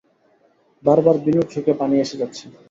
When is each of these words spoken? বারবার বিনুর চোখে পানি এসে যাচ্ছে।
বারবার 0.83 1.15
বিনুর 1.23 1.47
চোখে 1.53 1.73
পানি 1.79 1.95
এসে 2.03 2.15
যাচ্ছে। 2.21 2.45